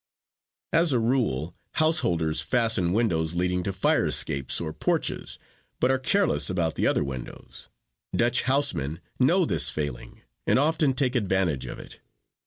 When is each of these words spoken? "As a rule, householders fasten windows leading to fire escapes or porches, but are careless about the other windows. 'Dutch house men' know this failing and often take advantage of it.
"As 0.73 0.93
a 0.93 0.97
rule, 0.99 1.55
householders 1.73 2.41
fasten 2.41 2.91
windows 2.91 3.35
leading 3.35 3.61
to 3.61 3.71
fire 3.71 4.07
escapes 4.07 4.59
or 4.59 4.73
porches, 4.73 5.37
but 5.79 5.91
are 5.91 5.99
careless 5.99 6.49
about 6.49 6.73
the 6.73 6.87
other 6.87 7.03
windows. 7.03 7.69
'Dutch 8.15 8.41
house 8.41 8.73
men' 8.73 8.99
know 9.19 9.45
this 9.45 9.69
failing 9.69 10.23
and 10.47 10.57
often 10.57 10.95
take 10.95 11.15
advantage 11.15 11.67
of 11.67 11.77
it. 11.77 11.99